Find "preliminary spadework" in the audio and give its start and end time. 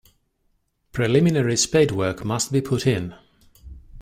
0.93-2.23